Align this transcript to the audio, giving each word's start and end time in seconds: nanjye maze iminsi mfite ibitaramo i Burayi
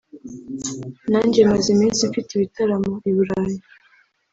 nanjye 1.11 1.39
maze 1.51 1.67
iminsi 1.75 2.01
mfite 2.09 2.29
ibitaramo 2.33 2.93
i 3.09 3.11
Burayi 3.15 3.57